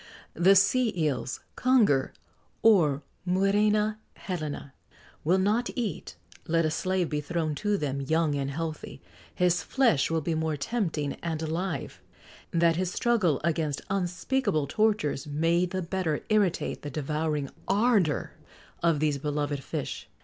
[0.33, 2.11] The sea eels (conger,
[2.63, 4.73] or muræna helena)
[5.23, 6.15] will not eat;
[6.47, 8.99] let a slave be thrown to them, young and healthy,
[9.35, 12.01] his flesh will be more tempting and alive,
[12.49, 18.31] that his struggle against unspeakable tortures may the better irritate the devouring ardour
[18.81, 20.09] of these beloved fish.